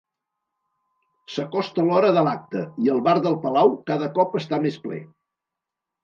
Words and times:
S'acosta 1.33 1.83
l'hora 1.89 2.07
de 2.15 2.23
l'acte 2.27 2.63
i 2.85 2.89
el 2.93 3.03
bar 3.07 3.13
del 3.25 3.37
Palau 3.43 3.75
cada 3.91 4.07
cop 4.17 4.33
està 4.41 4.59
més 4.65 4.79
ple. 4.87 4.99